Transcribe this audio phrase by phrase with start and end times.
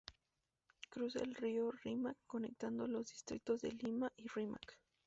[0.89, 4.79] Cruza el río Rímac conectando los distritos de Lima y Rímac.